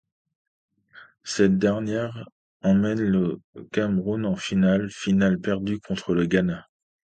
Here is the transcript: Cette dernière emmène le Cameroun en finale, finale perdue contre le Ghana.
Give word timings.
Cette 1.23 1.59
dernière 1.59 2.27
emmène 2.63 3.01
le 3.01 3.39
Cameroun 3.71 4.25
en 4.25 4.35
finale, 4.35 4.89
finale 4.89 5.39
perdue 5.39 5.79
contre 5.79 6.15
le 6.15 6.25
Ghana. 6.25 6.67